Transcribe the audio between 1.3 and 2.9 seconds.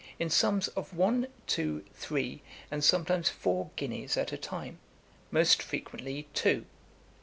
two, three, and